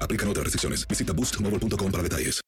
Aplican 0.00 0.28
otras 0.28 0.44
restricciones. 0.44 0.88
Visita 0.88 1.12
boostmobile.com 1.12 1.92
para 1.92 2.02
detalles. 2.02 2.40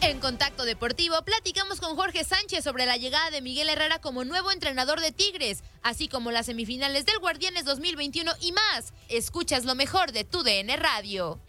En 0.00 0.20
Contacto 0.20 0.66
Deportivo 0.66 1.16
platicamos 1.24 1.80
con 1.80 1.96
Jorge 1.96 2.24
Sánchez 2.24 2.62
sobre 2.62 2.84
la 2.84 2.98
llegada 2.98 3.30
de 3.30 3.40
Miguel 3.40 3.70
Herrera 3.70 4.00
como 4.00 4.24
nuevo 4.24 4.52
entrenador 4.52 5.00
de 5.00 5.12
Tigres, 5.12 5.64
así 5.82 6.08
como 6.08 6.30
las 6.30 6.44
semifinales 6.44 7.06
del 7.06 7.18
Guardianes 7.20 7.64
2021 7.64 8.30
y 8.42 8.52
más. 8.52 8.92
Escuchas 9.08 9.64
lo 9.64 9.74
mejor 9.74 10.12
de 10.12 10.24
tu 10.24 10.42
DN 10.42 10.76
Radio. 10.76 11.40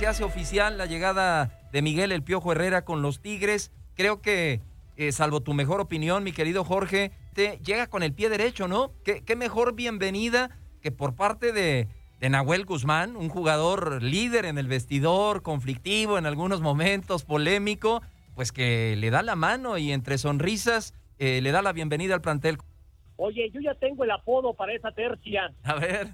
Se 0.00 0.08
hace 0.08 0.24
oficial 0.24 0.76
la 0.76 0.86
llegada 0.86 1.60
de 1.70 1.82
Miguel 1.82 2.10
El 2.10 2.24
Piojo 2.24 2.50
Herrera 2.50 2.84
con 2.84 3.02
los 3.02 3.22
Tigres. 3.22 3.70
Creo 3.94 4.20
que, 4.20 4.60
eh, 4.96 5.12
salvo 5.12 5.40
tu 5.40 5.54
mejor 5.54 5.80
opinión, 5.80 6.24
mi 6.24 6.32
querido 6.32 6.64
Jorge, 6.64 7.12
llega 7.34 7.88
con 7.88 8.02
el 8.02 8.12
pie 8.12 8.28
derecho, 8.28 8.68
¿no? 8.68 8.92
¿Qué, 9.04 9.24
qué 9.24 9.36
mejor 9.36 9.74
bienvenida 9.74 10.58
que 10.80 10.90
por 10.90 11.14
parte 11.14 11.52
de, 11.52 11.88
de 12.22 12.30
Nahuel 12.30 12.64
Guzmán, 12.64 13.16
un 13.16 13.28
jugador 13.28 14.02
líder 14.02 14.44
en 14.44 14.56
el 14.56 14.68
vestidor, 14.68 15.42
conflictivo 15.42 16.18
en 16.18 16.26
algunos 16.26 16.60
momentos, 16.60 17.24
polémico, 17.24 18.02
pues 18.34 18.52
que 18.52 18.96
le 18.96 19.10
da 19.10 19.22
la 19.22 19.36
mano 19.36 19.78
y 19.78 19.92
entre 19.92 20.18
sonrisas 20.18 20.94
eh, 21.18 21.40
le 21.42 21.52
da 21.52 21.62
la 21.62 21.72
bienvenida 21.72 22.14
al 22.14 22.20
plantel. 22.20 22.58
Oye, 23.16 23.50
yo 23.50 23.60
ya 23.60 23.74
tengo 23.74 24.04
el 24.04 24.10
apodo 24.10 24.54
para 24.54 24.72
esa 24.72 24.92
tercia. 24.92 25.52
A 25.62 25.74
ver. 25.74 26.08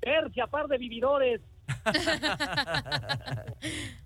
Tercia, 0.00 0.46
par 0.46 0.68
de 0.68 0.78
vividores. 0.78 1.40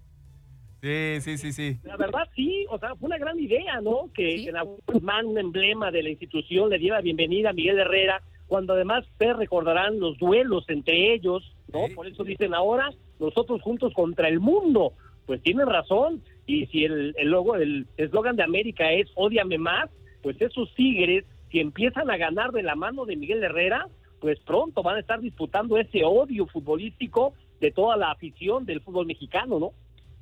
Sí, 0.83 1.21
sí, 1.21 1.39
sí, 1.39 1.53
sí. 1.53 1.79
La 1.83 1.97
verdad, 1.97 2.29
sí, 2.35 2.65
o 2.71 2.79
sea, 2.79 2.95
fue 2.97 3.09
una 3.09 3.19
gran 3.19 3.39
idea, 3.39 3.81
¿no? 3.81 4.11
Que, 4.15 4.45
que 4.45 4.53
la 4.53 4.63
Guzmán, 4.87 5.27
un 5.27 5.39
emblema 5.39 5.91
de 5.91 6.03
la 6.03 6.11
institución, 6.11 6.71
le 6.71 6.79
diera 6.79 6.97
la 6.97 7.03
bienvenida 7.03 7.51
a 7.51 7.53
Miguel 7.53 7.79
Herrera, 7.79 8.23
cuando 8.47 8.73
además 8.73 9.07
ustedes 9.13 9.37
recordarán 9.37 10.01
los 10.01 10.19
duelos 10.19 10.65
entre 10.69 11.15
ellos, 11.15 11.55
¿no? 11.73 11.83
Por 11.95 12.07
eso 12.07 12.25
dicen 12.25 12.55
ahora, 12.55 12.91
nosotros 13.19 13.63
juntos 13.63 13.93
contra 13.95 14.29
el 14.29 14.41
mundo. 14.41 14.95
Pues 15.27 15.43
tienen 15.43 15.67
razón, 15.67 16.23
y 16.47 16.67
si 16.67 16.85
el, 16.85 17.15
el 17.17 17.29
logo, 17.29 17.55
el 17.55 17.87
eslogan 17.97 18.37
de 18.37 18.43
América 18.43 18.91
es 18.91 19.09
Ódiame 19.15 19.59
más, 19.59 19.91
pues 20.23 20.41
esos 20.41 20.75
tigres, 20.75 21.25
si 21.51 21.61
empiezan 21.61 22.11
a 22.11 22.17
ganar 22.17 22.53
de 22.53 22.63
la 22.63 22.75
mano 22.75 23.05
de 23.05 23.17
Miguel 23.17 23.45
Herrera, 23.45 23.87
pues 24.21 24.41
pronto 24.41 24.83
van 24.83 24.97
a 24.97 25.01
estar 25.01 25.21
disputando 25.21 25.79
ese 25.79 26.05
odio 26.05 26.47
futbolístico 26.47 27.35
de 27.61 27.71
toda 27.71 27.97
la 27.97 28.11
afición 28.11 28.65
del 28.65 28.81
fútbol 28.81 29.07
mexicano, 29.07 29.59
¿no? 29.59 29.73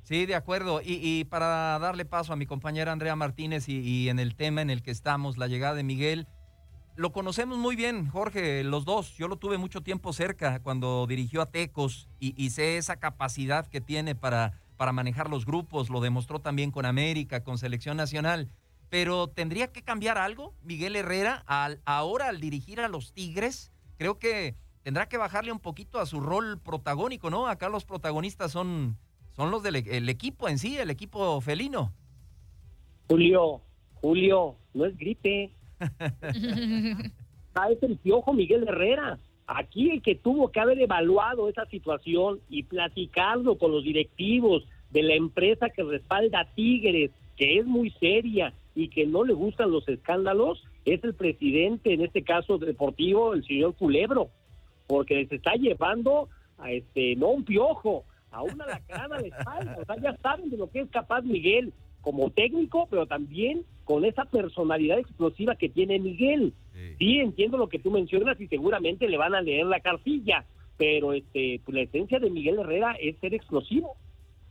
Sí, 0.09 0.25
de 0.25 0.33
acuerdo. 0.33 0.81
Y, 0.83 1.25
para 1.25 1.77
darle 1.77 2.03
paso 2.03 2.33
a 2.33 2.35
mi 2.35 2.47
compañera 2.47 2.91
Andrea 2.91 3.15
Martínez 3.15 3.69
y, 3.69 3.77
y, 3.77 4.09
en 4.09 4.17
el 4.17 4.35
tema 4.35 4.63
en 4.63 4.71
el 4.71 4.81
que 4.81 4.89
estamos, 4.89 5.37
la 5.37 5.45
llegada 5.45 5.75
de 5.75 5.83
Miguel, 5.83 6.27
lo 6.95 7.11
conocemos 7.11 7.59
muy 7.59 7.75
bien, 7.75 8.09
Jorge, 8.09 8.63
los 8.63 8.85
dos. 8.85 9.15
Yo 9.17 9.27
lo 9.27 9.35
tuve 9.35 9.59
mucho 9.59 9.81
tiempo 9.81 10.11
cerca 10.11 10.63
cuando 10.63 11.05
dirigió 11.05 11.43
a 11.43 11.51
Tecos 11.51 12.09
y, 12.19 12.33
y 12.43 12.49
sé 12.49 12.77
esa 12.77 12.95
capacidad 12.95 13.67
que 13.67 13.81
tiene 13.81 14.15
para, 14.15 14.59
para 14.77 14.93
manejar 14.93 15.29
los 15.29 15.45
grupos. 15.45 15.91
Lo 15.91 16.01
demostró 16.01 16.39
también 16.39 16.71
con 16.71 16.87
América, 16.87 17.43
con 17.43 17.59
Selección 17.59 17.95
Nacional. 17.95 18.49
Pero 18.89 19.27
¿tendría 19.27 19.71
que 19.71 19.83
cambiar 19.83 20.17
algo 20.17 20.55
Miguel 20.63 20.95
Herrera 20.95 21.43
al, 21.45 21.83
ahora 21.85 22.29
al 22.29 22.39
dirigir 22.39 22.81
a 22.81 22.87
los 22.87 23.13
Tigres? 23.13 23.71
Creo 23.99 24.17
que 24.17 24.55
tendrá 24.81 25.07
que 25.07 25.17
bajarle 25.17 25.51
un 25.51 25.59
poquito 25.59 25.99
a 25.99 26.07
su 26.07 26.19
rol 26.19 26.59
protagónico, 26.59 27.29
¿no? 27.29 27.45
Acá 27.45 27.69
los 27.69 27.85
protagonistas 27.85 28.51
son 28.51 28.97
son 29.39 29.51
los 29.51 29.63
del 29.63 29.77
el 29.77 30.09
equipo 30.09 30.49
en 30.49 30.57
sí, 30.57 30.77
el 30.77 30.89
equipo 30.89 31.39
felino. 31.39 31.93
Julio, 33.07 33.61
Julio, 34.01 34.57
no 34.73 34.83
es 34.83 34.97
gripe. 34.97 35.49
ah, 35.79 37.71
es 37.71 37.81
el 37.81 37.95
piojo 37.99 38.33
Miguel 38.33 38.67
Herrera. 38.67 39.17
Aquí 39.47 39.91
el 39.91 40.01
que 40.01 40.15
tuvo 40.15 40.51
que 40.51 40.59
haber 40.59 40.81
evaluado 40.81 41.47
esa 41.47 41.65
situación 41.67 42.41
y 42.49 42.63
platicarlo 42.63 43.57
con 43.57 43.71
los 43.71 43.85
directivos 43.85 44.67
de 44.89 45.03
la 45.03 45.13
empresa 45.13 45.69
que 45.69 45.83
respalda 45.83 46.41
a 46.41 46.53
Tigres, 46.53 47.11
que 47.37 47.59
es 47.59 47.65
muy 47.65 47.91
seria 47.91 48.53
y 48.75 48.89
que 48.89 49.05
no 49.05 49.23
le 49.23 49.31
gustan 49.31 49.71
los 49.71 49.87
escándalos, 49.87 50.61
es 50.83 51.01
el 51.05 51.13
presidente, 51.13 51.93
en 51.93 52.01
este 52.01 52.23
caso 52.23 52.57
deportivo, 52.57 53.33
el 53.33 53.45
señor 53.45 53.73
Culebro, 53.75 54.31
porque 54.85 55.25
se 55.27 55.35
está 55.35 55.53
llevando 55.53 56.27
a 56.57 56.73
este, 56.73 57.15
no 57.15 57.29
un 57.29 57.45
piojo, 57.45 58.03
a 58.31 58.43
una 58.43 58.65
lacrada 58.65 59.17
a 59.17 59.21
la 59.21 59.27
espalda. 59.27 59.77
O 59.81 59.85
sea, 59.85 59.95
ya 60.01 60.17
saben 60.17 60.49
de 60.49 60.57
lo 60.57 60.69
que 60.69 60.81
es 60.81 60.89
capaz 60.89 61.21
Miguel 61.21 61.73
como 62.01 62.29
técnico, 62.29 62.87
pero 62.89 63.05
también 63.05 63.65
con 63.83 64.05
esa 64.05 64.25
personalidad 64.25 64.99
explosiva 64.99 65.55
que 65.55 65.69
tiene 65.69 65.99
Miguel. 65.99 66.53
Sí. 66.73 66.95
sí, 66.97 67.19
entiendo 67.19 67.57
lo 67.57 67.67
que 67.67 67.79
tú 67.79 67.91
mencionas 67.91 68.39
y 68.39 68.47
seguramente 68.47 69.09
le 69.09 69.17
van 69.17 69.35
a 69.35 69.41
leer 69.41 69.65
la 69.65 69.81
cartilla, 69.81 70.45
pero 70.77 71.13
este, 71.13 71.59
pues 71.65 71.75
la 71.75 71.81
esencia 71.81 72.19
de 72.19 72.29
Miguel 72.29 72.59
Herrera 72.59 72.95
es 72.99 73.17
ser 73.19 73.33
explosivo. 73.33 73.97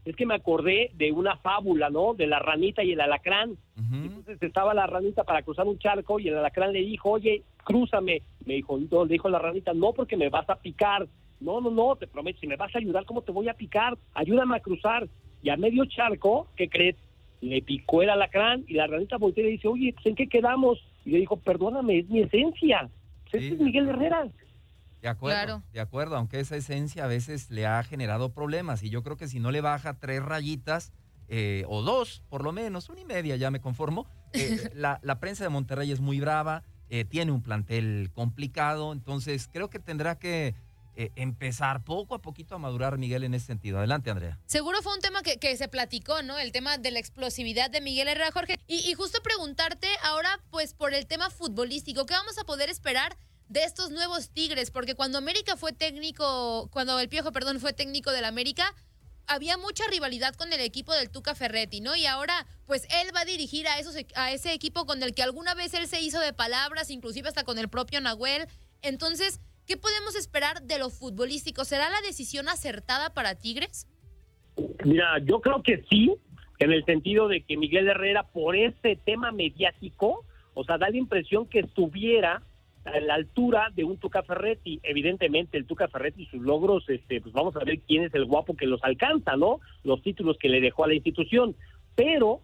Es 0.04 0.16
que 0.16 0.26
me 0.26 0.34
acordé 0.34 0.90
de 0.94 1.12
una 1.12 1.36
fábula, 1.36 1.90
¿no? 1.90 2.14
De 2.14 2.26
la 2.26 2.38
ranita 2.38 2.82
y 2.82 2.92
el 2.92 3.00
alacrán. 3.00 3.50
Uh 3.50 3.80
-huh. 3.80 4.04
Entonces 4.06 4.42
estaba 4.42 4.72
la 4.72 4.86
ranita 4.86 5.24
para 5.24 5.42
cruzar 5.42 5.66
un 5.66 5.78
charco 5.78 6.18
y 6.18 6.28
el 6.28 6.36
alacrán 6.36 6.72
le 6.72 6.80
dijo, 6.80 7.10
oye, 7.10 7.42
crúzame. 7.64 8.22
Me 8.44 8.54
dijo, 8.54 8.78
no, 8.90 9.04
le 9.04 9.12
dijo 9.12 9.28
la 9.28 9.38
ranita, 9.38 9.72
no, 9.74 9.92
porque 9.92 10.16
me 10.16 10.30
vas 10.30 10.48
a 10.48 10.56
picar. 10.56 11.06
No, 11.40 11.60
no, 11.60 11.70
no, 11.70 11.96
te 11.96 12.06
prometo, 12.06 12.40
si 12.40 12.46
me 12.46 12.56
vas 12.56 12.74
a 12.74 12.78
ayudar, 12.78 13.04
¿cómo 13.04 13.22
te 13.22 13.32
voy 13.32 13.48
a 13.48 13.54
picar? 13.54 13.96
Ayúdame 14.14 14.56
a 14.56 14.60
cruzar. 14.60 15.08
Y 15.42 15.50
a 15.50 15.56
medio 15.56 15.84
charco, 15.84 16.48
¿qué 16.56 16.68
crees? 16.68 16.96
Le 17.40 17.62
picó 17.62 18.02
el 18.02 18.10
alacrán 18.10 18.64
y 18.66 18.74
la 18.74 18.88
ranita 18.88 19.16
voltea 19.16 19.44
y 19.44 19.46
le 19.46 19.52
dice, 19.52 19.68
oye, 19.68 19.92
pues, 19.92 20.06
¿en 20.06 20.16
qué 20.16 20.28
quedamos? 20.28 20.78
y 21.08 21.12
le 21.12 21.18
dijo, 21.20 21.38
perdóname, 21.38 22.00
es 22.00 22.08
mi 22.10 22.20
esencia. 22.20 22.90
Ese 23.32 23.54
es 23.54 23.58
Miguel 23.58 23.88
Herrera. 23.88 24.28
De 25.00 25.08
acuerdo, 25.08 25.62
de 25.72 25.80
acuerdo, 25.80 26.16
aunque 26.16 26.38
esa 26.38 26.56
esencia 26.56 27.04
a 27.04 27.06
veces 27.06 27.50
le 27.50 27.66
ha 27.66 27.82
generado 27.82 28.34
problemas 28.34 28.82
y 28.82 28.90
yo 28.90 29.02
creo 29.02 29.16
que 29.16 29.26
si 29.26 29.40
no 29.40 29.50
le 29.50 29.62
baja 29.62 29.98
tres 29.98 30.22
rayitas 30.22 30.92
eh, 31.28 31.64
o 31.66 31.80
dos, 31.80 32.22
por 32.28 32.44
lo 32.44 32.52
menos, 32.52 32.90
una 32.90 33.00
y 33.00 33.04
media 33.06 33.36
ya 33.36 33.50
me 33.50 33.60
conformo, 33.60 34.06
eh, 34.34 34.58
la, 34.74 34.98
la, 35.02 35.18
prensa 35.18 35.44
de 35.44 35.50
Monterrey 35.50 35.92
es 35.92 36.00
muy 36.00 36.20
brava, 36.20 36.62
eh, 36.90 37.06
tiene 37.06 37.32
un 37.32 37.42
plantel 37.42 38.10
complicado, 38.12 38.92
entonces 38.92 39.48
creo 39.50 39.70
que 39.70 39.78
tendrá 39.78 40.18
que 40.18 40.54
empezar 41.16 41.84
poco 41.84 42.14
a 42.14 42.22
poquito 42.22 42.54
a 42.54 42.58
madurar 42.58 42.98
Miguel 42.98 43.24
en 43.24 43.34
ese 43.34 43.46
sentido. 43.46 43.78
Adelante, 43.78 44.10
Andrea. 44.10 44.38
Seguro 44.46 44.82
fue 44.82 44.94
un 44.94 45.00
tema 45.00 45.22
que, 45.22 45.56
se 45.56 45.68
platicó, 45.68 46.22
¿no? 46.22 46.38
El 46.38 46.52
tema 46.52 46.78
de 46.78 46.90
la 46.90 46.98
explosividad 46.98 47.70
de 47.70 47.80
Miguel 47.80 48.08
Herrera, 48.08 48.32
Jorge. 48.32 48.58
Y, 48.66 48.78
y 48.90 48.94
justo 48.94 49.22
preguntarte 49.22 49.88
ahora, 50.02 50.40
pues 50.50 50.74
por 50.74 50.94
el 50.94 51.06
tema 51.06 51.30
futbolístico, 51.30 52.06
¿qué 52.06 52.14
vamos 52.14 52.38
a 52.38 52.44
poder 52.44 52.68
esperar? 52.68 53.16
de 53.48 53.64
estos 53.64 53.90
nuevos 53.90 54.28
Tigres, 54.28 54.70
porque 54.70 54.94
cuando 54.94 55.16
América 55.16 55.56
fue 55.56 55.72
técnico, 55.72 56.68
cuando 56.70 57.00
el 57.00 57.08
Piojo, 57.08 57.32
perdón, 57.32 57.60
fue 57.60 57.72
técnico 57.72 58.12
del 58.12 58.26
América, 58.26 58.74
había 59.26 59.56
mucha 59.56 59.84
rivalidad 59.88 60.34
con 60.34 60.52
el 60.52 60.60
equipo 60.60 60.92
del 60.94 61.10
Tuca 61.10 61.34
Ferretti, 61.34 61.80
¿no? 61.80 61.94
Y 61.94 62.06
ahora, 62.06 62.46
pues 62.66 62.84
él 62.90 63.14
va 63.14 63.20
a 63.20 63.24
dirigir 63.24 63.68
a, 63.68 63.78
esos, 63.78 63.94
a 64.14 64.32
ese 64.32 64.52
equipo 64.52 64.86
con 64.86 65.02
el 65.02 65.14
que 65.14 65.22
alguna 65.22 65.54
vez 65.54 65.74
él 65.74 65.86
se 65.86 66.00
hizo 66.00 66.18
de 66.20 66.32
palabras, 66.32 66.90
inclusive 66.90 67.28
hasta 67.28 67.44
con 67.44 67.58
el 67.58 67.68
propio 67.68 68.00
Nahuel. 68.00 68.48
Entonces, 68.82 69.40
¿qué 69.68 69.76
podemos 69.76 70.16
esperar 70.16 70.62
de 70.62 70.78
lo 70.78 70.88
futbolístico? 70.88 71.64
¿Será 71.64 71.90
la 71.90 72.00
decisión 72.00 72.48
acertada 72.48 73.12
para 73.12 73.34
Tigres? 73.34 73.86
Mira, 74.84 75.18
yo 75.22 75.40
creo 75.40 75.62
que 75.62 75.84
sí, 75.90 76.16
en 76.58 76.72
el 76.72 76.84
sentido 76.86 77.28
de 77.28 77.42
que 77.42 77.58
Miguel 77.58 77.86
Herrera, 77.86 78.24
por 78.24 78.56
ese 78.56 78.96
tema 78.96 79.30
mediático, 79.30 80.24
o 80.54 80.64
sea, 80.64 80.78
da 80.78 80.88
la 80.88 80.96
impresión 80.96 81.46
que 81.46 81.60
estuviera 81.60 82.42
a 82.86 83.00
la 83.00 83.14
altura 83.14 83.70
de 83.74 83.84
un 83.84 83.98
Tuca 83.98 84.22
Ferretti. 84.22 84.80
Evidentemente, 84.82 85.58
el 85.58 85.66
Tuca 85.66 85.86
Ferretti 85.86 86.22
y 86.22 86.26
sus 86.26 86.40
logros, 86.40 86.88
este, 86.88 87.20
pues 87.20 87.34
vamos 87.34 87.54
a 87.56 87.64
ver 87.64 87.80
quién 87.80 88.04
es 88.04 88.14
el 88.14 88.24
guapo 88.24 88.56
que 88.56 88.66
los 88.66 88.82
alcanza, 88.82 89.36
¿no? 89.36 89.60
Los 89.84 90.02
títulos 90.02 90.38
que 90.38 90.48
le 90.48 90.62
dejó 90.62 90.84
a 90.84 90.88
la 90.88 90.94
institución. 90.94 91.54
Pero 91.94 92.40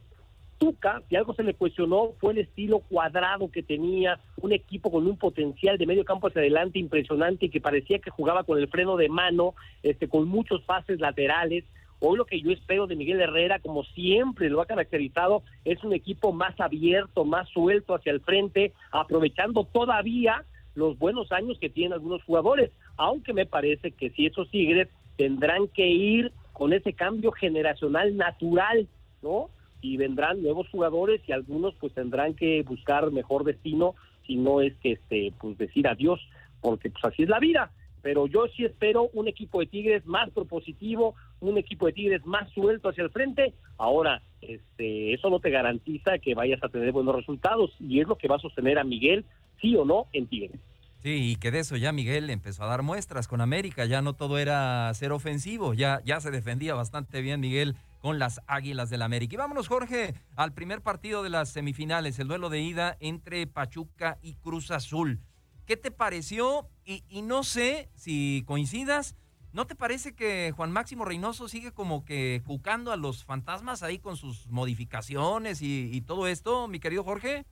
Tuca, 0.59 1.03
si 1.09 1.17
algo 1.17 1.35
se 1.35 1.43
le 1.43 1.55
cuestionó, 1.55 2.13
fue 2.21 2.33
el 2.33 2.39
estilo 2.39 2.81
cuadrado 2.81 3.51
que 3.51 3.63
tenía, 3.63 4.19
un 4.41 4.53
equipo 4.53 4.91
con 4.91 5.07
un 5.07 5.17
potencial 5.17 5.79
de 5.79 5.87
medio 5.87 6.05
campo 6.05 6.29
hacia 6.29 6.41
adelante 6.41 6.79
impresionante 6.79 7.47
y 7.47 7.51
que 7.51 7.61
parecía 7.61 7.99
que 7.99 8.11
jugaba 8.11 8.45
con 8.45 8.59
el 8.59 8.69
freno 8.69 8.97
de 8.97 9.09
mano, 9.09 9.55
este, 9.83 10.09
con 10.09 10.29
muchos 10.29 10.63
pases 10.63 11.01
laterales. 11.01 11.65
Hoy 12.01 12.19
lo 12.19 12.27
que 12.27 12.41
yo 12.41 12.51
espero 12.51 12.87
de 12.87 12.97
Miguel 12.97 13.21
Herrera, 13.21 13.59
como 13.59 13.85
siempre 13.85 14.51
lo 14.51 14.61
ha 14.61 14.67
caracterizado, 14.67 15.43
es 15.65 15.83
un 15.85 15.93
equipo 15.93 16.33
más 16.33 16.59
abierto, 16.61 17.25
más 17.25 17.49
suelto 17.49 17.95
hacia 17.95 18.13
el 18.13 18.21
frente, 18.21 18.73
aprovechando 18.91 19.65
todavía 19.65 20.45
los 20.75 20.99
buenos 20.99 21.31
años 21.33 21.59
que 21.59 21.71
tienen 21.71 21.93
algunos 21.93 22.23
jugadores, 22.25 22.71
aunque 22.97 23.33
me 23.33 23.47
parece 23.47 23.93
que 23.93 24.11
si 24.11 24.27
esos 24.27 24.51
Tigres 24.51 24.89
tendrán 25.17 25.69
que 25.69 25.87
ir 25.87 26.33
con 26.53 26.73
ese 26.73 26.93
cambio 26.93 27.33
generacional 27.33 28.17
natural, 28.17 28.89
¿no? 29.23 29.51
Y 29.85 29.97
vendrán 29.97 30.43
nuevos 30.43 30.69
jugadores 30.71 31.21
y 31.27 31.33
algunos 31.33 31.75
pues 31.75 31.93
tendrán 31.93 32.35
que 32.35 32.63
buscar 32.63 33.11
mejor 33.11 33.45
destino, 33.45 33.95
si 34.27 34.37
no 34.37 34.61
es 34.61 34.75
que 34.77 34.93
este 34.93 35.33
pues 35.39 35.59
decir 35.59 35.87
adiós, 35.87 36.21
porque 36.61 36.91
pues 36.91 37.05
así 37.05 37.25
es 37.25 37.29
la 37.29 37.39
vida 37.39 37.71
pero 38.05 38.27
yo 38.27 38.47
sí 38.55 38.67
espero 38.67 39.09
un 39.15 39.29
equipo 39.29 39.61
de 39.61 39.67
Tigres 39.67 40.05
más 40.05 40.31
propositivo, 40.31 41.15
un 41.41 41.57
equipo 41.57 41.87
de 41.87 41.95
Tigres 41.95 42.27
más 42.27 42.51
suelto 42.53 42.91
hacia 42.91 43.03
el 43.03 43.09
frente. 43.09 43.55
Ahora, 43.79 44.21
este, 44.43 45.15
eso 45.15 45.31
no 45.31 45.41
te 45.41 45.49
garantiza 45.49 46.19
que 46.19 46.35
vayas 46.35 46.63
a 46.63 46.69
tener 46.69 46.93
buenos 46.93 47.17
resultados 47.17 47.71
y 47.81 48.01
es 48.01 48.07
lo 48.07 48.17
que 48.17 48.29
va 48.29 48.37
a 48.37 48.41
sostener 48.41 48.79
a 48.79 48.85
Miguel, 48.85 49.25
sí 49.59 49.75
o 49.75 49.87
no, 49.87 50.07
en 50.13 50.27
Tigres. 50.27 50.61
Sí, 51.03 51.31
y 51.33 51.37
que 51.37 51.51
de 51.51 51.61
eso 51.61 51.77
ya 51.77 51.93
Miguel 51.93 52.29
empezó 52.29 52.65
a 52.65 52.67
dar 52.67 52.83
muestras 52.83 53.27
con 53.27 53.41
América, 53.41 53.87
ya 53.87 54.03
no 54.03 54.13
todo 54.13 54.37
era 54.37 54.93
ser 54.93 55.11
ofensivo, 55.13 55.73
ya, 55.73 56.03
ya 56.05 56.21
se 56.21 56.31
defendía 56.31 56.75
bastante 56.75 57.23
bien 57.23 57.41
Miguel 57.41 57.75
con 58.05 58.19
las 58.19 58.43
Águilas 58.47 58.91
del 58.91 59.01
América. 59.01 59.33
Y 59.33 59.39
vámonos, 59.39 59.67
Jorge, 59.67 60.13
al 60.37 60.53
primer 60.53 60.83
partido 60.83 61.23
de 61.23 61.31
las 61.31 61.49
semifinales, 61.49 62.19
el 62.19 62.29
duelo 62.29 62.51
de 62.51 62.61
ida 62.61 62.99
entre 63.01 63.47
Pachuca 63.47 64.19
y 64.21 64.35
Cruz 64.35 64.71
Azul. 64.71 65.21
¿Qué 65.65 65.79
te 65.79 65.91
pareció? 65.91 66.69
Y, 66.85 67.23
no 67.23 67.45
sé 67.45 67.89
si 67.95 68.45
coincidas. 68.47 69.17
¿No 69.55 69.67
te 69.67 69.75
parece 69.75 70.15
que 70.15 70.53
Juan 70.55 70.71
Máximo 70.71 71.07
Reynoso 71.07 71.49
sigue 71.49 71.73
como 71.73 72.05
que 72.05 72.43
cucando 72.45 72.93
a 72.93 72.99
los 72.99 73.25
fantasmas 73.25 73.83
ahí 73.83 73.99
con 73.99 74.19
sus 74.19 74.49
modificaciones 74.51 75.63
y, 75.63 75.99
todo 76.03 76.27
esto, 76.27 76.69
mi 76.69 76.81
querido 76.81 77.05
Jorge? 77.05 77.47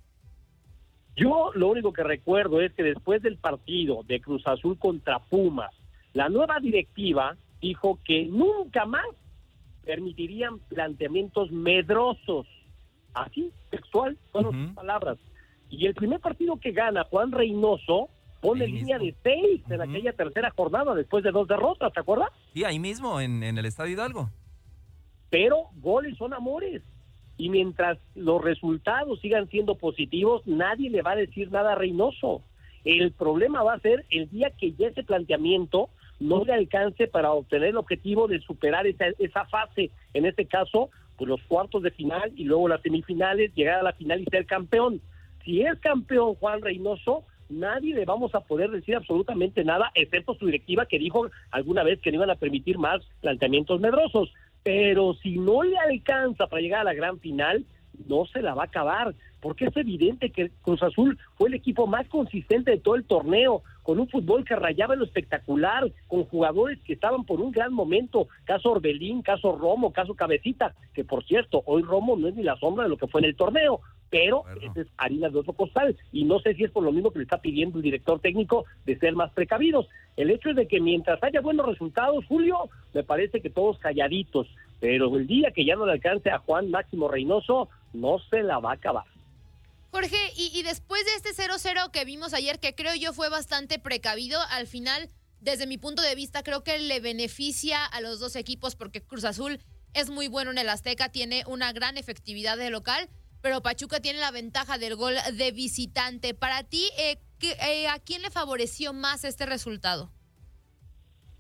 Yo 1.16 1.52
lo 1.55 1.69
único 1.69 1.94
que 1.94 2.05
recuerdo 2.05 2.60
es 2.60 2.75
que 2.75 2.82
después 2.82 3.22
del 3.22 3.38
partido 3.38 4.02
de 4.02 4.20
Cruz 4.20 4.46
Azul 4.46 4.78
contra 4.78 5.19
Pumas, 5.19 5.75
la 6.12 6.28
nueva 6.28 6.60
directiva 6.60 7.38
dijo 7.62 7.98
que 8.05 8.26
nunca 8.26 8.84
más 8.84 9.06
permitirían 9.84 10.58
planteamientos 10.69 11.50
medrosos. 11.50 12.46
Así, 13.14 13.52
textual, 13.70 14.17
son 14.32 14.52
sus 14.52 14.75
palabras. 14.75 15.19
Y 15.69 15.87
el 15.87 15.94
primer 15.94 16.20
partido 16.20 16.56
que 16.56 16.73
gana 16.73 17.05
Juan 17.05 17.32
Reynoso 17.32 18.08
pone 18.40 18.67
línea 18.67 18.99
de 18.99 19.14
seis 19.23 19.62
en 19.70 19.81
aquella 19.81 20.12
tercera 20.12 20.50
jornada 20.50 20.94
después 20.94 21.23
de 21.23 21.31
dos 21.31 21.46
derrotas, 21.46 21.93
¿te 21.93 22.00
acuerdas? 22.00 22.31
Sí, 22.52 22.64
ahí 22.64 22.79
mismo, 22.79 23.20
en, 23.20 23.43
en 23.43 23.56
el 23.56 23.67
Estadio 23.67 23.93
Hidalgo. 23.93 24.31
Pero 25.31 25.69
goles 25.76 26.17
son 26.19 26.34
amores. 26.34 26.82
Y 27.38 27.49
mientras 27.49 27.99
los 28.14 28.43
resultados 28.43 29.20
sigan 29.20 29.49
siendo 29.49 29.76
positivos, 29.76 30.46
nadie 30.46 30.90
le 30.90 31.02
va 31.02 31.12
a 31.12 31.17
decir 31.17 31.50
nada 31.50 31.73
a 31.73 31.76
Reynoso. 31.76 32.43
El 32.84 33.12
problema 33.12 33.62
va 33.62 33.75
a 33.75 33.81
ser 33.81 34.05
el 34.11 34.29
día 34.29 34.50
que 34.50 34.73
ya 34.73 34.88
ese 34.88 35.05
planteamiento 35.05 35.88
no 36.22 36.44
le 36.44 36.52
alcance 36.52 37.06
para 37.06 37.32
obtener 37.32 37.70
el 37.70 37.76
objetivo 37.76 38.28
de 38.28 38.40
superar 38.40 38.86
esa, 38.86 39.06
esa 39.19 39.44
fase, 39.46 39.90
en 40.14 40.26
este 40.26 40.46
caso, 40.46 40.90
pues 41.16 41.28
los 41.28 41.42
cuartos 41.42 41.82
de 41.82 41.90
final 41.90 42.32
y 42.36 42.44
luego 42.44 42.69
las 42.69 42.82
semifinales, 42.82 43.54
llegar 43.54 43.80
a 43.80 43.82
la 43.82 43.92
final 43.92 44.20
y 44.20 44.24
ser 44.24 44.46
campeón. 44.46 45.00
Si 45.44 45.62
es 45.62 45.78
campeón 45.80 46.34
Juan 46.36 46.62
Reynoso, 46.62 47.24
nadie 47.48 47.94
le 47.94 48.04
vamos 48.04 48.34
a 48.34 48.40
poder 48.40 48.70
decir 48.70 48.96
absolutamente 48.96 49.64
nada, 49.64 49.90
excepto 49.94 50.34
su 50.34 50.46
directiva 50.46 50.86
que 50.86 50.98
dijo 50.98 51.28
alguna 51.50 51.82
vez 51.82 52.00
que 52.00 52.10
no 52.10 52.16
iban 52.16 52.30
a 52.30 52.36
permitir 52.36 52.78
más 52.78 53.04
planteamientos 53.20 53.80
medrosos. 53.80 54.32
Pero 54.62 55.14
si 55.14 55.38
no 55.38 55.62
le 55.62 55.76
alcanza 55.76 56.46
para 56.46 56.62
llegar 56.62 56.80
a 56.80 56.84
la 56.84 56.94
gran 56.94 57.19
final, 57.19 57.64
no 58.06 58.26
se 58.26 58.42
la 58.42 58.54
va 58.54 58.62
a 58.62 58.66
acabar, 58.66 59.14
porque 59.43 59.67
es 59.67 59.77
evidente 59.77 60.31
que 60.31 60.50
Cruz 60.62 60.83
Azul 60.83 61.19
fue 61.37 61.49
el 61.49 61.55
equipo 61.55 61.89
más 61.89 62.09
consistente 62.09 62.71
de 62.71 62.79
todo 62.79 62.94
el 62.94 63.05
torneo, 63.05 63.62
con 63.83 63.99
un 63.99 64.09
fútbol 64.09 64.44
que 64.44 64.55
rayaba 64.55 64.94
en 64.94 65.01
lo 65.01 65.06
espectacular, 65.06 65.91
con 66.06 66.25
jugadores 66.25 66.79
que 66.84 66.93
estaban 66.93 67.25
por 67.25 67.41
un 67.41 67.51
gran 67.51 67.75
momento, 67.75 68.29
caso 68.44 68.70
Orbelín, 68.70 69.20
caso 69.22 69.58
Romo, 69.58 69.93
caso 69.93 70.15
Cabecita, 70.15 70.75
que 70.94 71.05
por 71.05 71.25
cierto, 71.25 71.65
hoy 71.67 71.82
Romo 71.82 72.17
no 72.17 72.29
es 72.29 72.37
ni 72.37 72.44
la 72.44 72.56
sombra 72.56 72.84
de 72.84 72.91
lo 72.91 72.96
que 72.96 73.08
fue 73.08 73.20
en 73.20 73.27
el 73.27 73.37
torneo, 73.37 73.81
pero 74.08 74.44
es 74.77 74.87
harina 74.99 75.29
de 75.31 75.39
otro 75.39 75.55
costal 75.55 75.96
y 76.13 76.25
no 76.25 76.39
sé 76.39 76.55
si 76.55 76.65
es 76.65 76.70
por 76.70 76.84
lo 76.84 76.93
mismo 76.93 77.11
que 77.11 77.19
le 77.19 77.25
está 77.25 77.41
pidiendo 77.41 77.79
el 77.79 77.82
director 77.82 78.20
técnico 78.20 78.67
de 78.84 78.96
ser 78.99 79.17
más 79.17 79.32
precavidos. 79.32 79.89
El 80.17 80.31
hecho 80.31 80.51
es 80.51 80.56
de 80.56 80.69
que 80.69 80.81
mientras 80.81 81.20
haya 81.25 81.41
buenos 81.41 81.67
resultados, 81.67 82.25
Julio, 82.27 82.69
me 82.94 83.03
parece 83.03 83.41
que 83.41 83.51
todos 83.51 83.79
calladitos, 83.79 84.46
pero 84.79 85.17
el 85.17 85.27
día 85.27 85.51
que 85.51 85.65
ya 85.65 85.75
no 85.75 85.87
le 85.87 85.93
alcance 85.93 86.31
a 86.31 86.39
Juan 86.39 86.70
Máximo 86.70 87.08
Reynoso, 87.08 87.70
no 87.94 88.19
se 88.31 88.43
la 88.43 88.58
va 88.58 88.72
a 88.72 88.75
acabar. 88.75 89.05
Jorge, 89.93 90.17
y, 90.37 90.51
y 90.58 90.65
después 90.65 91.05
de 91.05 91.15
este 91.15 91.31
0-0 91.31 91.93
que 91.93 92.05
vimos 92.05 92.34
ayer, 92.34 92.58
que 92.58 92.75
creo 92.75 92.94
yo 92.96 93.13
fue 93.13 93.29
bastante 93.29 93.79
precavido, 93.79 94.41
al 94.51 94.67
final, 94.67 95.11
desde 95.39 95.69
mi 95.69 95.79
punto 95.79 96.03
de 96.03 96.17
vista, 96.17 96.43
creo 96.43 96.65
que 96.65 96.79
le 96.79 96.99
beneficia 96.99 97.84
a 97.84 98.01
los 98.01 98.19
dos 98.19 98.34
equipos 98.34 98.75
porque 98.75 99.01
Cruz 99.03 99.25
Azul 99.25 99.61
es 99.94 100.11
muy 100.11 100.27
bueno 100.27 100.51
en 100.51 100.58
el 100.58 100.69
Azteca, 100.69 101.11
tiene 101.11 101.44
una 101.46 101.72
gran 101.72 101.96
efectividad 101.96 102.56
de 102.56 102.70
local 102.70 103.08
pero 103.43 103.61
Pachuca 103.61 104.01
tiene 104.01 104.20
la 104.20 104.31
ventaja 104.31 104.79
del 104.79 104.96
gol 104.96 105.15
de 105.37 105.51
visitante. 105.51 106.32
Para 106.32 106.63
ti, 106.63 106.84
eh, 106.99 107.19
eh, 107.43 107.89
¿a 107.89 107.99
quién 107.99 108.22
le 108.22 108.31
favoreció 108.31 108.93
más 108.93 109.25
este 109.25 109.44
resultado? 109.46 110.11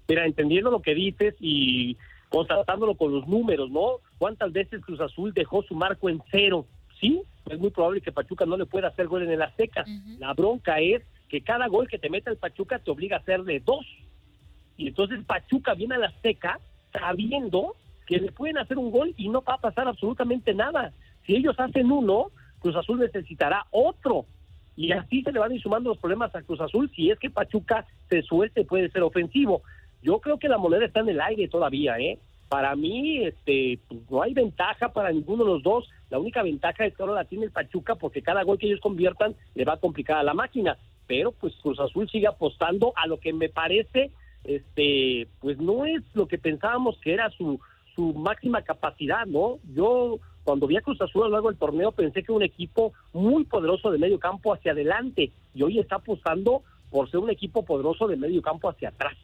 Mira, 0.08 0.26
entendiendo 0.26 0.70
lo 0.70 0.82
que 0.82 0.94
dices 0.94 1.36
y 1.38 1.96
constatándolo 2.28 2.96
con 2.96 3.12
los 3.12 3.26
números, 3.28 3.70
¿no? 3.70 4.00
¿Cuántas 4.18 4.52
veces 4.52 4.82
Cruz 4.84 5.00
Azul 5.00 5.32
dejó 5.32 5.62
su 5.62 5.74
marco 5.74 6.08
en 6.08 6.20
cero? 6.30 6.66
Sí, 7.00 7.22
es 7.50 7.58
muy 7.58 7.70
probable 7.70 8.00
que 8.00 8.12
Pachuca 8.12 8.46
no 8.46 8.56
le 8.56 8.66
pueda 8.66 8.88
hacer 8.88 9.06
gol 9.06 9.22
en 9.22 9.30
el 9.30 9.42
Azteca. 9.42 9.84
La 10.18 10.32
bronca 10.34 10.80
es 10.80 11.02
que 11.28 11.42
cada 11.42 11.66
gol 11.66 11.88
que 11.88 11.98
te 11.98 12.10
mete 12.10 12.30
el 12.30 12.36
Pachuca 12.36 12.78
te 12.78 12.90
obliga 12.90 13.16
a 13.16 13.20
hacerle 13.20 13.60
dos. 13.60 13.86
Y 14.76 14.88
entonces 14.88 15.24
Pachuca 15.24 15.74
viene 15.74 15.94
al 15.94 16.04
Azteca 16.04 16.60
sabiendo 16.92 17.74
que 18.06 18.18
le 18.18 18.32
pueden 18.32 18.58
hacer 18.58 18.78
un 18.78 18.90
gol 18.90 19.14
y 19.16 19.28
no 19.28 19.42
va 19.42 19.54
a 19.54 19.60
pasar 19.60 19.88
absolutamente 19.88 20.54
nada. 20.54 20.92
Si 21.26 21.34
ellos 21.34 21.54
hacen 21.58 21.90
uno, 21.90 22.30
Cruz 22.58 22.76
Azul 22.76 23.00
necesitará 23.00 23.66
otro. 23.70 24.26
Y 24.76 24.92
así 24.92 25.22
se 25.22 25.32
le 25.32 25.38
van 25.38 25.52
a 25.52 25.54
ir 25.54 25.62
sumando 25.62 25.90
los 25.90 25.98
problemas 25.98 26.34
a 26.34 26.42
Cruz 26.42 26.60
Azul 26.60 26.90
si 26.94 27.10
es 27.10 27.18
que 27.18 27.30
Pachuca 27.30 27.86
se 28.08 28.22
suelte 28.22 28.64
puede 28.64 28.90
ser 28.90 29.02
ofensivo. 29.02 29.62
Yo 30.02 30.18
creo 30.20 30.38
que 30.38 30.48
la 30.48 30.58
moneda 30.58 30.84
está 30.84 31.00
en 31.00 31.10
el 31.10 31.20
aire 31.20 31.48
todavía, 31.48 31.98
¿eh? 31.98 32.18
Para 32.52 32.76
mí 32.76 33.24
este, 33.24 33.78
pues, 33.88 34.02
no 34.10 34.20
hay 34.20 34.34
ventaja 34.34 34.92
para 34.92 35.10
ninguno 35.10 35.42
de 35.42 35.52
los 35.52 35.62
dos. 35.62 35.88
La 36.10 36.18
única 36.18 36.42
ventaja 36.42 36.84
es 36.84 36.94
que 36.94 37.02
ahora 37.02 37.14
la 37.14 37.24
tiene 37.24 37.46
el 37.46 37.50
Pachuca 37.50 37.94
porque 37.94 38.20
cada 38.20 38.42
gol 38.42 38.58
que 38.58 38.66
ellos 38.66 38.82
conviertan 38.82 39.34
le 39.54 39.64
va 39.64 39.72
a 39.72 39.80
complicar 39.80 40.18
a 40.18 40.22
la 40.22 40.34
máquina. 40.34 40.76
Pero 41.06 41.32
pues 41.32 41.54
Cruz 41.62 41.80
Azul 41.80 42.10
sigue 42.10 42.26
apostando 42.26 42.92
a 42.94 43.06
lo 43.06 43.18
que 43.18 43.32
me 43.32 43.48
parece, 43.48 44.10
este, 44.44 45.28
pues 45.40 45.56
no 45.60 45.86
es 45.86 46.02
lo 46.12 46.28
que 46.28 46.36
pensábamos 46.36 46.98
que 46.98 47.14
era 47.14 47.30
su, 47.30 47.58
su 47.94 48.12
máxima 48.12 48.60
capacidad, 48.60 49.24
¿no? 49.24 49.58
Yo 49.74 50.18
cuando 50.44 50.66
vi 50.66 50.76
a 50.76 50.82
Cruz 50.82 51.00
Azul 51.00 51.22
a 51.22 51.28
lo 51.28 51.32
largo 51.32 51.48
del 51.48 51.58
torneo 51.58 51.92
pensé 51.92 52.22
que 52.22 52.32
un 52.32 52.42
equipo 52.42 52.92
muy 53.14 53.44
poderoso 53.44 53.90
de 53.90 53.96
medio 53.96 54.18
campo 54.20 54.52
hacia 54.52 54.72
adelante 54.72 55.32
y 55.54 55.62
hoy 55.62 55.78
está 55.78 55.96
apostando 55.96 56.60
por 56.90 57.10
ser 57.10 57.20
un 57.20 57.30
equipo 57.30 57.64
poderoso 57.64 58.08
de 58.08 58.16
medio 58.18 58.42
campo 58.42 58.68
hacia 58.68 58.90
atrás. 58.90 59.16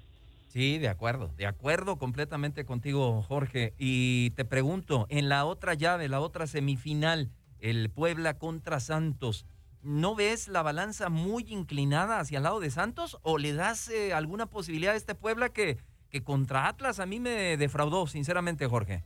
Sí, 0.48 0.78
de 0.78 0.88
acuerdo, 0.88 1.30
de 1.36 1.46
acuerdo 1.46 1.98
completamente 1.98 2.64
contigo, 2.64 3.22
Jorge. 3.22 3.74
Y 3.78 4.30
te 4.30 4.46
pregunto, 4.46 5.06
en 5.10 5.28
la 5.28 5.44
otra 5.44 5.74
llave, 5.74 6.08
la 6.08 6.20
otra 6.20 6.46
semifinal, 6.46 7.30
el 7.60 7.90
Puebla 7.90 8.38
contra 8.38 8.80
Santos, 8.80 9.46
¿no 9.82 10.14
ves 10.14 10.48
la 10.48 10.62
balanza 10.62 11.10
muy 11.10 11.44
inclinada 11.48 12.18
hacia 12.18 12.38
el 12.38 12.44
lado 12.44 12.60
de 12.60 12.70
Santos 12.70 13.18
o 13.22 13.36
le 13.36 13.52
das 13.52 13.90
eh, 13.90 14.14
alguna 14.14 14.46
posibilidad 14.46 14.94
a 14.94 14.96
este 14.96 15.14
Puebla 15.14 15.50
que, 15.50 15.76
que 16.10 16.22
contra 16.22 16.66
Atlas 16.66 16.98
a 16.98 17.04
mí 17.04 17.20
me 17.20 17.58
defraudó, 17.58 18.06
sinceramente, 18.06 18.66
Jorge? 18.66 19.04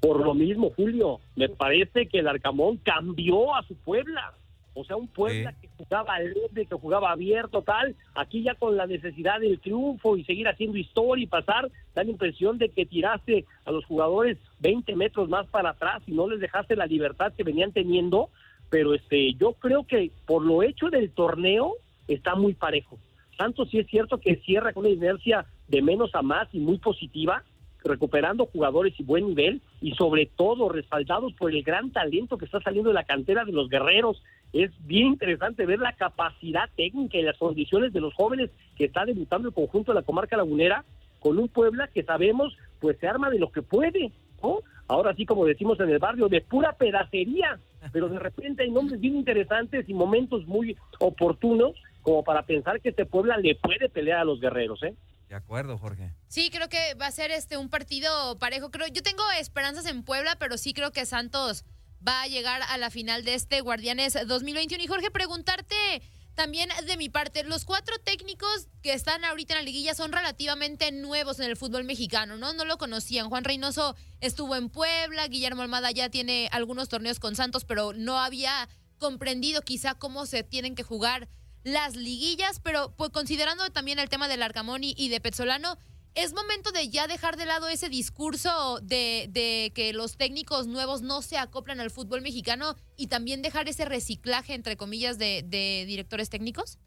Por 0.00 0.24
lo 0.24 0.34
mismo, 0.34 0.72
Julio, 0.74 1.20
me 1.36 1.50
parece 1.50 2.08
que 2.08 2.20
el 2.20 2.28
Arcamón 2.28 2.78
cambió 2.78 3.54
a 3.54 3.62
su 3.64 3.76
Puebla. 3.76 4.34
O 4.74 4.84
sea, 4.84 4.96
un 4.96 5.08
Puebla 5.08 5.54
que 5.60 5.68
jugaba 5.76 6.14
alegre, 6.14 6.66
que 6.66 6.74
jugaba 6.74 7.12
abierto, 7.12 7.62
tal. 7.62 7.94
Aquí 8.14 8.42
ya 8.42 8.54
con 8.54 8.76
la 8.76 8.86
necesidad 8.86 9.40
del 9.40 9.60
triunfo 9.60 10.16
y 10.16 10.24
seguir 10.24 10.48
haciendo 10.48 10.78
historia 10.78 11.24
y 11.24 11.26
pasar, 11.26 11.70
da 11.94 12.04
la 12.04 12.10
impresión 12.10 12.58
de 12.58 12.70
que 12.70 12.86
tiraste 12.86 13.44
a 13.64 13.70
los 13.70 13.84
jugadores 13.84 14.38
20 14.60 14.96
metros 14.96 15.28
más 15.28 15.46
para 15.48 15.70
atrás 15.70 16.02
y 16.06 16.12
no 16.12 16.28
les 16.28 16.40
dejaste 16.40 16.76
la 16.76 16.86
libertad 16.86 17.32
que 17.34 17.44
venían 17.44 17.72
teniendo. 17.72 18.30
Pero 18.70 18.94
este, 18.94 19.34
yo 19.34 19.52
creo 19.52 19.84
que 19.86 20.10
por 20.26 20.42
lo 20.42 20.62
hecho 20.62 20.88
del 20.88 21.10
torneo 21.10 21.74
está 22.08 22.34
muy 22.34 22.54
parejo. 22.54 22.98
Tanto 23.36 23.66
sí 23.66 23.78
es 23.78 23.86
cierto 23.88 24.18
que 24.18 24.36
cierra 24.36 24.72
con 24.72 24.86
una 24.86 24.94
inercia 24.94 25.46
de 25.68 25.82
menos 25.82 26.14
a 26.14 26.22
más 26.22 26.48
y 26.52 26.58
muy 26.58 26.78
positiva, 26.78 27.42
recuperando 27.84 28.46
jugadores 28.46 28.94
y 28.98 29.02
buen 29.02 29.28
nivel 29.28 29.60
y 29.80 29.92
sobre 29.92 30.26
todo 30.26 30.68
respaldados 30.68 31.32
por 31.34 31.50
el 31.50 31.62
gran 31.62 31.90
talento 31.90 32.38
que 32.38 32.44
está 32.44 32.60
saliendo 32.60 32.90
de 32.90 32.94
la 32.94 33.04
cantera 33.04 33.44
de 33.44 33.52
los 33.52 33.68
guerreros. 33.68 34.22
Es 34.52 34.70
bien 34.86 35.08
interesante 35.08 35.64
ver 35.66 35.78
la 35.78 35.94
capacidad 35.94 36.68
técnica 36.76 37.18
y 37.18 37.22
las 37.22 37.38
condiciones 37.38 37.92
de 37.92 38.00
los 38.00 38.14
jóvenes 38.14 38.50
que 38.76 38.84
está 38.84 39.04
debutando 39.04 39.48
el 39.48 39.54
conjunto 39.54 39.92
de 39.92 40.00
la 40.00 40.06
comarca 40.06 40.36
lagunera 40.36 40.84
con 41.20 41.38
un 41.38 41.48
Puebla 41.48 41.88
que 41.88 42.02
sabemos 42.02 42.56
pues 42.80 42.98
se 42.98 43.08
arma 43.08 43.30
de 43.30 43.38
lo 43.38 43.50
que 43.50 43.62
puede, 43.62 44.12
¿no? 44.42 44.58
Ahora 44.88 45.14
sí 45.14 45.24
como 45.24 45.46
decimos 45.46 45.80
en 45.80 45.88
el 45.88 45.98
barrio, 45.98 46.28
de 46.28 46.40
pura 46.40 46.72
pedacería, 46.74 47.58
pero 47.92 48.08
de 48.08 48.18
repente 48.18 48.64
hay 48.64 48.70
nombres 48.70 49.00
bien 49.00 49.16
interesantes 49.16 49.88
y 49.88 49.94
momentos 49.94 50.46
muy 50.46 50.76
oportunos 50.98 51.72
como 52.02 52.24
para 52.24 52.42
pensar 52.42 52.80
que 52.80 52.90
este 52.90 53.06
Puebla 53.06 53.36
le 53.38 53.54
puede 53.54 53.88
pelear 53.88 54.18
a 54.18 54.24
los 54.24 54.40
guerreros, 54.40 54.82
¿eh? 54.82 54.94
De 55.28 55.36
acuerdo, 55.36 55.78
Jorge. 55.78 56.10
Sí, 56.28 56.50
creo 56.50 56.68
que 56.68 56.94
va 57.00 57.06
a 57.06 57.10
ser 57.10 57.30
este 57.30 57.56
un 57.56 57.70
partido 57.70 58.38
parejo. 58.38 58.70
Creo, 58.70 58.86
yo 58.88 59.02
tengo 59.02 59.22
esperanzas 59.40 59.86
en 59.86 60.02
Puebla, 60.02 60.36
pero 60.38 60.58
sí 60.58 60.74
creo 60.74 60.90
que 60.90 61.06
Santos 61.06 61.64
va 62.06 62.22
a 62.22 62.26
llegar 62.26 62.62
a 62.68 62.78
la 62.78 62.90
final 62.90 63.24
de 63.24 63.34
este 63.34 63.60
Guardianes 63.60 64.16
2021. 64.26 64.82
Y 64.82 64.86
Jorge, 64.86 65.10
preguntarte 65.10 66.02
también 66.34 66.70
de 66.86 66.96
mi 66.96 67.08
parte, 67.08 67.44
los 67.44 67.64
cuatro 67.64 67.98
técnicos 67.98 68.68
que 68.82 68.94
están 68.94 69.24
ahorita 69.24 69.54
en 69.54 69.58
la 69.58 69.64
liguilla 69.64 69.94
son 69.94 70.12
relativamente 70.12 70.90
nuevos 70.90 71.38
en 71.40 71.46
el 71.46 71.56
fútbol 71.56 71.84
mexicano, 71.84 72.36
¿no? 72.38 72.54
No 72.54 72.64
lo 72.64 72.78
conocían. 72.78 73.28
Juan 73.28 73.44
Reynoso 73.44 73.96
estuvo 74.20 74.56
en 74.56 74.70
Puebla, 74.70 75.28
Guillermo 75.28 75.62
Almada 75.62 75.90
ya 75.90 76.08
tiene 76.08 76.48
algunos 76.52 76.88
torneos 76.88 77.20
con 77.20 77.36
Santos, 77.36 77.64
pero 77.64 77.92
no 77.92 78.18
había 78.18 78.68
comprendido 78.98 79.60
quizá 79.62 79.94
cómo 79.94 80.24
se 80.26 80.42
tienen 80.42 80.74
que 80.74 80.82
jugar 80.82 81.28
las 81.64 81.96
liguillas, 81.96 82.60
pero 82.60 82.94
pues 82.96 83.10
considerando 83.10 83.68
también 83.70 83.98
el 83.98 84.08
tema 84.08 84.26
del 84.26 84.42
Arcamón 84.42 84.82
y, 84.84 85.08
de 85.08 85.20
Petzolano, 85.20 85.78
es 86.14 86.34
momento 86.34 86.72
de 86.72 86.88
ya 86.88 87.06
dejar 87.06 87.36
de 87.36 87.46
lado 87.46 87.68
ese 87.68 87.88
discurso 87.88 88.78
de, 88.82 89.28
de, 89.30 89.72
que 89.74 89.92
los 89.92 90.16
técnicos 90.16 90.66
nuevos 90.66 91.02
no 91.02 91.22
se 91.22 91.38
acoplan 91.38 91.80
al 91.80 91.90
fútbol 91.90 92.20
mexicano 92.20 92.74
y 92.96 93.06
también 93.06 93.40
dejar 93.40 93.68
ese 93.68 93.84
reciclaje, 93.84 94.54
entre 94.54 94.76
comillas, 94.76 95.18
de, 95.18 95.42
de 95.42 95.84
directores 95.86 96.28
técnicos? 96.28 96.78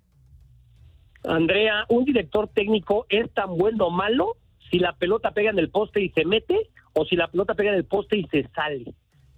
Andrea, 1.24 1.86
un 1.90 2.06
director 2.06 2.48
técnico 2.50 3.08
es 3.10 3.32
tan 3.34 3.58
bueno 3.58 3.88
o 3.88 3.90
malo 3.90 4.38
si 4.70 4.78
la 4.78 4.94
pelota 4.94 5.32
pega 5.32 5.50
en 5.50 5.60
el 5.60 5.70
poste 5.70 6.02
y 6.02 6.10
se 6.10 6.24
mete 6.24 6.70
o 6.94 7.06
si 7.06 7.16
la 7.16 7.28
pelota 7.28 7.56
pega 7.56 7.72
en 7.72 7.78
el 7.78 7.86
poste 7.86 8.18
y 8.18 8.28
se 8.28 8.48
sale. 8.50 8.94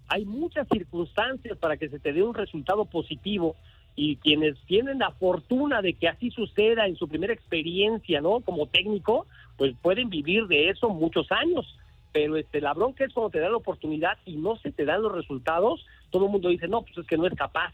Hay 0.10 0.26
muchas 0.26 0.68
circunstancias 0.72 1.58
para 1.58 1.78
que 1.78 1.90
se 1.90 2.00
te 2.00 2.14
dé 2.14 2.24
un 2.24 2.34
resultado 2.34 2.86
positivo 2.86 3.56
y 4.00 4.18
quienes 4.18 4.56
tienen 4.68 5.00
la 5.00 5.10
fortuna 5.10 5.82
de 5.82 5.94
que 5.94 6.08
así 6.08 6.30
suceda 6.30 6.86
en 6.86 6.96
su 6.96 7.08
primera 7.08 7.34
experiencia, 7.34 8.22
¿no? 8.22 8.42
Como 8.42 8.68
técnico, 8.68 9.26
pues 9.58 9.76
pueden 9.82 10.12
vivir 10.12 10.46
de 10.46 10.70
eso 10.70 10.90
muchos 10.90 11.32
años. 11.32 11.66
Pero 12.14 12.38
este, 12.38 12.62
la 12.62 12.76
bronca 12.76 13.04
es 13.04 13.12
cuando 13.12 13.32
te 13.32 13.40
dan 13.40 13.52
la 13.52 13.58
oportunidad 13.58 14.20
y 14.24 14.36
no 14.36 14.56
se 14.58 14.72
te 14.72 14.86
dan 14.86 15.02
los 15.02 15.12
resultados, 15.12 15.84
todo 16.12 16.26
el 16.26 16.32
mundo 16.32 16.50
dice, 16.50 16.68
no, 16.68 16.84
pues 16.84 16.96
es 16.96 17.08
que 17.08 17.18
no 17.18 17.26
es 17.26 17.34
capaz. 17.34 17.74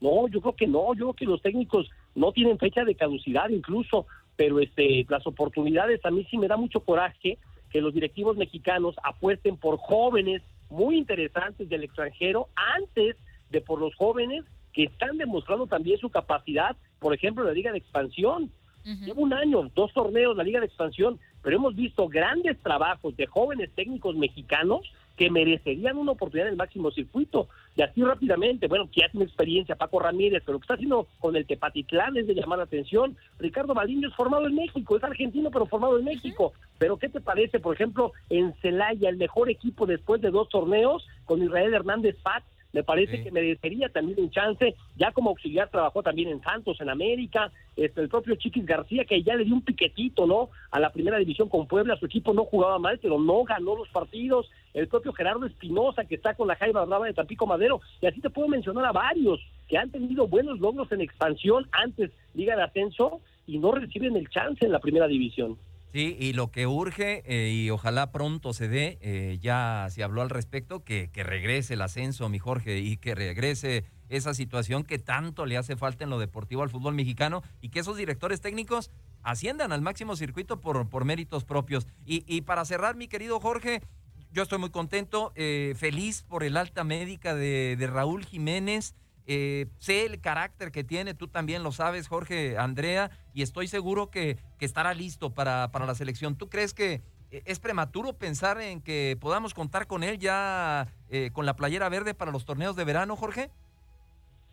No, 0.00 0.26
yo 0.28 0.40
creo 0.40 0.56
que 0.56 0.66
no, 0.66 0.94
yo 0.94 1.04
creo 1.04 1.12
que 1.12 1.26
los 1.26 1.42
técnicos 1.42 1.90
no 2.14 2.32
tienen 2.32 2.58
fecha 2.58 2.84
de 2.84 2.94
caducidad 2.94 3.50
incluso, 3.50 4.06
pero 4.36 4.60
este, 4.60 5.04
las 5.10 5.26
oportunidades 5.26 6.02
a 6.02 6.10
mí 6.10 6.26
sí 6.30 6.38
me 6.38 6.48
da 6.48 6.56
mucho 6.56 6.80
coraje 6.80 7.36
que 7.70 7.82
los 7.82 7.92
directivos 7.92 8.38
mexicanos 8.38 8.96
apuesten 9.02 9.58
por 9.58 9.76
jóvenes 9.76 10.40
muy 10.70 10.96
interesantes 10.96 11.68
del 11.68 11.84
extranjero 11.84 12.48
antes 12.78 13.16
de 13.50 13.60
por 13.60 13.80
los 13.80 13.94
jóvenes 13.96 14.46
que 14.72 14.84
están 14.84 15.18
demostrando 15.18 15.66
también 15.66 15.98
su 15.98 16.10
capacidad, 16.10 16.76
por 16.98 17.14
ejemplo, 17.14 17.44
la 17.44 17.52
Liga 17.52 17.72
de 17.72 17.78
Expansión. 17.78 18.50
Lleva 18.84 19.20
un 19.20 19.34
año, 19.34 19.70
dos 19.74 19.92
torneos 19.92 20.34
la 20.34 20.44
Liga 20.44 20.60
de 20.60 20.66
Expansión, 20.66 21.18
pero 21.42 21.56
hemos 21.56 21.76
visto 21.76 22.08
grandes 22.08 22.58
trabajos 22.60 23.14
de 23.16 23.26
jóvenes 23.26 23.70
técnicos 23.74 24.16
mexicanos 24.16 24.90
que 25.18 25.30
merecerían 25.30 25.98
una 25.98 26.12
oportunidad 26.12 26.46
en 26.46 26.52
el 26.52 26.56
máximo 26.56 26.90
circuito. 26.92 27.48
Y 27.76 27.82
así 27.82 28.02
rápidamente, 28.02 28.68
bueno, 28.68 28.88
que 28.90 29.00
ya 29.00 29.08
tiene 29.10 29.26
experiencia 29.26 29.76
Paco 29.76 29.98
Ramírez, 29.98 30.42
pero 30.46 30.54
lo 30.54 30.60
que 30.60 30.64
está 30.64 30.74
haciendo 30.74 31.08
con 31.18 31.36
el 31.36 31.44
Tepatitlán 31.44 32.16
es 32.16 32.26
de 32.26 32.34
llamar 32.34 32.58
la 32.58 32.64
atención. 32.64 33.16
Ricardo 33.38 33.74
Baliño 33.74 34.08
es 34.08 34.14
formado 34.14 34.46
en 34.46 34.54
México, 34.54 34.96
es 34.96 35.04
argentino, 35.04 35.50
pero 35.50 35.66
formado 35.66 35.98
en 35.98 36.04
México. 36.04 36.52
Pero 36.78 36.96
¿qué 36.96 37.08
te 37.08 37.20
parece, 37.20 37.58
por 37.58 37.74
ejemplo, 37.74 38.12
en 38.30 38.54
Celaya, 38.62 39.08
el 39.10 39.16
mejor 39.16 39.50
equipo 39.50 39.86
después 39.86 40.22
de 40.22 40.30
dos 40.30 40.48
torneos, 40.48 41.06
con 41.24 41.42
Israel 41.42 41.74
Hernández 41.74 42.16
Paz, 42.22 42.44
me 42.72 42.82
parece 42.82 43.22
que 43.22 43.30
merecería 43.30 43.88
también 43.88 44.20
un 44.20 44.30
chance, 44.30 44.74
ya 44.96 45.12
como 45.12 45.30
auxiliar 45.30 45.70
trabajó 45.70 46.02
también 46.02 46.28
en 46.28 46.42
Santos, 46.42 46.80
en 46.80 46.90
América, 46.90 47.50
este, 47.76 48.00
el 48.00 48.08
propio 48.08 48.34
Chiquis 48.34 48.66
García, 48.66 49.04
que 49.04 49.22
ya 49.22 49.34
le 49.36 49.44
dio 49.44 49.54
un 49.54 49.62
piquetito, 49.62 50.26
¿no? 50.26 50.50
A 50.70 50.78
la 50.78 50.90
primera 50.90 51.18
división 51.18 51.48
con 51.48 51.66
Puebla, 51.66 51.96
su 51.96 52.06
equipo 52.06 52.34
no 52.34 52.44
jugaba 52.44 52.78
mal, 52.78 52.98
pero 53.00 53.18
no 53.18 53.44
ganó 53.44 53.76
los 53.76 53.88
partidos, 53.88 54.50
el 54.74 54.86
propio 54.88 55.12
Gerardo 55.12 55.46
Espinosa, 55.46 56.04
que 56.04 56.16
está 56.16 56.34
con 56.34 56.48
la 56.48 56.56
Jaiba 56.56 56.84
Brava 56.84 57.06
de 57.06 57.14
Tampico 57.14 57.46
Madero, 57.46 57.80
y 58.00 58.06
así 58.06 58.20
te 58.20 58.30
puedo 58.30 58.48
mencionar 58.48 58.84
a 58.84 58.92
varios 58.92 59.40
que 59.66 59.78
han 59.78 59.90
tenido 59.90 60.26
buenos 60.26 60.58
logros 60.60 60.90
en 60.92 61.00
expansión 61.00 61.66
antes 61.72 62.10
Liga 62.34 62.56
de 62.56 62.62
Ascenso 62.62 63.20
y 63.46 63.58
no 63.58 63.72
reciben 63.72 64.16
el 64.16 64.28
chance 64.28 64.64
en 64.64 64.72
la 64.72 64.78
primera 64.78 65.06
división. 65.06 65.56
Sí, 65.98 66.16
y 66.16 66.32
lo 66.32 66.52
que 66.52 66.68
urge, 66.68 67.24
eh, 67.26 67.50
y 67.50 67.70
ojalá 67.70 68.12
pronto 68.12 68.52
se 68.52 68.68
dé, 68.68 68.98
eh, 69.00 69.36
ya 69.42 69.88
se 69.90 70.04
habló 70.04 70.22
al 70.22 70.30
respecto, 70.30 70.84
que, 70.84 71.10
que 71.10 71.24
regrese 71.24 71.74
el 71.74 71.82
ascenso, 71.82 72.28
mi 72.28 72.38
Jorge, 72.38 72.78
y 72.78 72.98
que 72.98 73.16
regrese 73.16 73.82
esa 74.08 74.32
situación 74.32 74.84
que 74.84 75.00
tanto 75.00 75.44
le 75.44 75.56
hace 75.56 75.74
falta 75.74 76.04
en 76.04 76.10
lo 76.10 76.20
deportivo 76.20 76.62
al 76.62 76.70
fútbol 76.70 76.94
mexicano 76.94 77.42
y 77.60 77.70
que 77.70 77.80
esos 77.80 77.96
directores 77.96 78.40
técnicos 78.40 78.92
asciendan 79.24 79.72
al 79.72 79.82
máximo 79.82 80.14
circuito 80.14 80.60
por, 80.60 80.88
por 80.88 81.04
méritos 81.04 81.42
propios. 81.44 81.88
Y, 82.06 82.22
y 82.32 82.42
para 82.42 82.64
cerrar, 82.64 82.94
mi 82.94 83.08
querido 83.08 83.40
Jorge, 83.40 83.82
yo 84.30 84.44
estoy 84.44 84.58
muy 84.58 84.70
contento, 84.70 85.32
eh, 85.34 85.74
feliz 85.76 86.22
por 86.22 86.44
el 86.44 86.56
alta 86.56 86.84
médica 86.84 87.34
de, 87.34 87.74
de 87.76 87.86
Raúl 87.88 88.24
Jiménez. 88.24 88.94
Eh, 89.30 89.66
sé 89.76 90.06
el 90.06 90.22
carácter 90.22 90.72
que 90.72 90.84
tiene, 90.84 91.12
tú 91.12 91.28
también 91.28 91.62
lo 91.62 91.70
sabes, 91.70 92.08
Jorge, 92.08 92.56
Andrea, 92.56 93.10
y 93.34 93.42
estoy 93.42 93.68
seguro 93.68 94.10
que, 94.10 94.38
estará 94.58 94.94
listo 94.94 95.34
para, 95.34 95.70
para, 95.70 95.84
la 95.84 95.94
selección. 95.94 96.38
¿Tú 96.38 96.48
crees 96.48 96.72
que 96.72 97.02
eh, 97.30 97.42
es 97.44 97.60
prematuro 97.60 98.14
pensar 98.14 98.58
en 98.58 98.80
que 98.80 99.18
podamos 99.20 99.52
contar 99.52 99.86
con 99.86 100.02
él 100.02 100.18
ya 100.18 100.88
eh, 101.10 101.28
con 101.34 101.44
la 101.44 101.56
playera 101.56 101.90
verde 101.90 102.14
para 102.14 102.32
los 102.32 102.46
torneos 102.46 102.74
de 102.74 102.86
verano, 102.86 103.16
Jorge? 103.16 103.50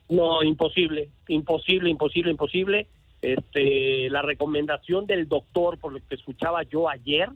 No, 0.09 0.43
imposible, 0.43 1.09
imposible, 1.29 1.89
imposible, 1.89 2.31
imposible. 2.31 2.87
Este, 3.21 4.09
la 4.09 4.23
recomendación 4.23 5.05
del 5.05 5.29
doctor, 5.29 5.79
por 5.79 5.93
lo 5.93 6.05
que 6.05 6.15
escuchaba 6.15 6.63
yo 6.63 6.89
ayer, 6.89 7.29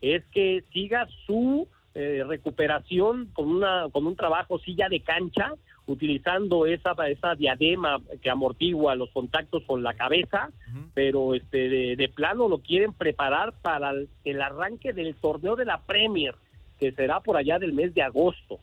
es 0.00 0.24
que 0.32 0.64
siga 0.72 1.06
su 1.24 1.68
recuperación 1.94 3.30
con 3.32 3.48
una 3.48 3.88
con 3.90 4.06
un 4.06 4.14
trabajo 4.14 4.60
silla 4.60 4.88
de 4.88 5.00
cancha 5.00 5.54
utilizando 5.90 6.66
esa, 6.66 6.92
esa 7.08 7.34
diadema 7.34 8.00
que 8.22 8.30
amortigua 8.30 8.94
los 8.94 9.10
contactos 9.10 9.62
con 9.64 9.82
la 9.82 9.94
cabeza, 9.94 10.50
pero 10.94 11.34
este 11.34 11.68
de, 11.68 11.96
de 11.96 12.08
plano 12.08 12.48
lo 12.48 12.58
quieren 12.58 12.92
preparar 12.92 13.52
para 13.60 13.90
el, 13.90 14.08
el 14.24 14.40
arranque 14.40 14.92
del 14.92 15.14
torneo 15.16 15.56
de 15.56 15.64
la 15.64 15.80
Premier, 15.80 16.34
que 16.78 16.92
será 16.92 17.20
por 17.20 17.36
allá 17.36 17.58
del 17.58 17.72
mes 17.72 17.92
de 17.94 18.02
agosto. 18.02 18.58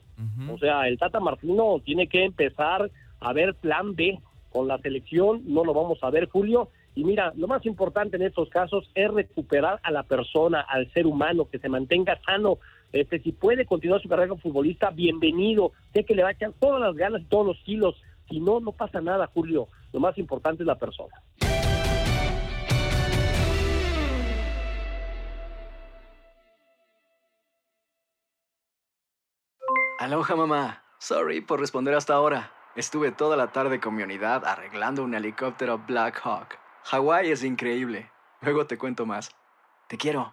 O 0.50 0.58
sea, 0.58 0.88
el 0.88 0.98
Tata 0.98 1.20
Martino 1.20 1.80
tiene 1.84 2.08
que 2.08 2.24
empezar 2.24 2.90
a 3.20 3.32
ver 3.32 3.54
plan 3.54 3.94
B 3.94 4.18
con 4.50 4.66
la 4.66 4.78
selección, 4.78 5.42
no 5.46 5.64
lo 5.64 5.74
vamos 5.74 5.98
a 6.02 6.10
ver, 6.10 6.28
Julio. 6.28 6.70
Y 6.94 7.04
mira, 7.04 7.32
lo 7.36 7.46
más 7.46 7.64
importante 7.64 8.16
en 8.16 8.22
estos 8.22 8.48
casos 8.48 8.90
es 8.94 9.08
recuperar 9.08 9.78
a 9.84 9.92
la 9.92 10.02
persona, 10.02 10.60
al 10.60 10.90
ser 10.92 11.06
humano, 11.06 11.48
que 11.48 11.60
se 11.60 11.68
mantenga 11.68 12.20
sano. 12.26 12.58
Este, 12.92 13.20
si 13.20 13.32
puede 13.32 13.66
continuar 13.66 14.00
su 14.00 14.08
carrera 14.08 14.28
como 14.28 14.40
futbolista, 14.40 14.90
bienvenido. 14.90 15.72
Sé 15.92 16.04
que 16.04 16.14
le 16.14 16.22
va 16.22 16.30
a 16.30 16.32
echar 16.32 16.52
todas 16.58 16.80
las 16.80 16.94
ganas 16.94 17.22
y 17.22 17.24
todos 17.26 17.46
los 17.46 17.58
kilos. 17.64 18.00
Si 18.28 18.40
no, 18.40 18.60
no 18.60 18.72
pasa 18.72 19.00
nada, 19.00 19.26
Julio. 19.26 19.68
Lo 19.92 20.00
más 20.00 20.16
importante 20.18 20.62
es 20.62 20.66
la 20.66 20.78
persona. 20.78 21.22
Aloha 29.98 30.36
mamá. 30.36 30.84
Sorry 31.00 31.40
por 31.40 31.60
responder 31.60 31.94
hasta 31.94 32.14
ahora. 32.14 32.52
Estuve 32.76 33.10
toda 33.12 33.36
la 33.36 33.48
tarde 33.48 33.80
con 33.80 33.96
mi 33.96 34.02
unidad 34.02 34.44
arreglando 34.44 35.02
un 35.02 35.14
helicóptero 35.14 35.78
Black 35.86 36.20
Hawk. 36.22 36.56
Hawái 36.84 37.30
es 37.30 37.42
increíble. 37.42 38.10
Luego 38.40 38.66
te 38.66 38.78
cuento 38.78 39.04
más. 39.04 39.34
Te 39.88 39.96
quiero. 39.96 40.32